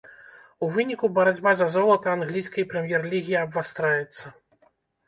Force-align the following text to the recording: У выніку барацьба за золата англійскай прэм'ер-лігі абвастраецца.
У 0.67 0.69
выніку 0.77 1.09
барацьба 1.17 1.53
за 1.61 1.67
золата 1.75 2.07
англійскай 2.17 2.69
прэм'ер-лігі 2.73 3.39
абвастраецца. 3.47 4.39